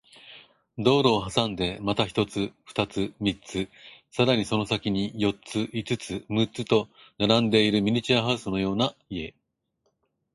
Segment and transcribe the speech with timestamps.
[0.79, 3.69] 道路を挟んでまた一つ、二つ、三つ、
[4.09, 6.89] さらにその先に四つ、五つ、六つと
[7.19, 9.35] 並んでいるミニチュアハウスのような家